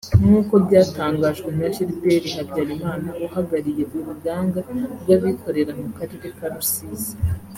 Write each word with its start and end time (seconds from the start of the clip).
nk’uko 0.25 0.53
byatangajwe 0.65 1.49
na 1.59 1.67
Gilbert 1.73 2.25
Habyarimana 2.35 3.09
uhagariye 3.25 3.83
uruganga 3.97 4.59
rwabikorera 5.01 5.71
mu 5.81 5.89
karere 5.97 6.27
ka 6.37 6.47
Rusizi 6.53 7.13